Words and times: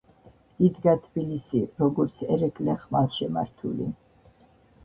იდგა 0.67 0.95
თბილისი 1.03 1.61
როგორც 1.83 2.25
ერეკლე 2.37 2.79
ხმალშემართული 2.85 3.91